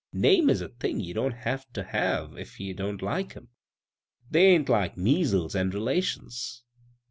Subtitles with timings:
[0.11, 3.49] Names is a thing ye don't have ter have if ye don't like 'em;
[4.31, 6.63] dey ain't like measles an' relations.